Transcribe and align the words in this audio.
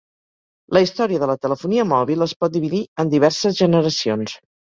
La 0.75 0.81
història 0.85 1.19
de 1.23 1.27
la 1.31 1.35
telefonia 1.43 1.85
mòbil 1.91 2.27
es 2.27 2.35
pot 2.45 2.55
dividir 2.57 2.81
en 3.05 3.13
diverses 3.13 3.59
generacions. 3.63 4.35